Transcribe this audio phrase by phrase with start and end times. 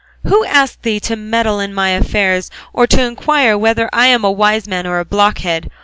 [0.25, 4.31] Who asked thee to meddle in my affairs, or to inquire whether I am a
[4.31, 5.69] wise man or a blockhead?